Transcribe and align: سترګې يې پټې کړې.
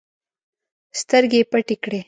سترګې 0.99 1.37
يې 1.41 1.47
پټې 1.51 1.75
کړې. 1.83 1.99